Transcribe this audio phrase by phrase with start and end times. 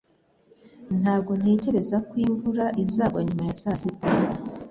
[1.01, 4.09] Ntabwo ntekereza ko imvura izagwa nyuma ya saa sita